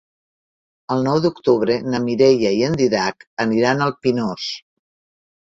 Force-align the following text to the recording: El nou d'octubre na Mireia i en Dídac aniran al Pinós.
El 0.95 1.03
nou 1.07 1.19
d'octubre 1.25 1.75
na 1.89 1.99
Mireia 2.07 2.55
i 2.61 2.65
en 2.69 2.79
Dídac 2.81 3.27
aniran 3.47 3.87
al 3.89 3.95
Pinós. 4.09 4.51